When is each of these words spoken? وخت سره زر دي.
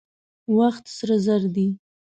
وخت 0.57 0.85
سره 0.97 1.15
زر 1.25 1.41
دي. 1.55 1.67